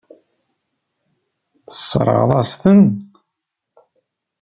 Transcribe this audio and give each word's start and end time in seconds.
Tesseṛɣeḍ-as-ten. 1.67 2.83